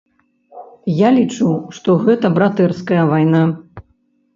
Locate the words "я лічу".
1.07-1.47